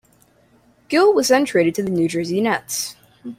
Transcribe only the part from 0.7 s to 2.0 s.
Gill was then traded to the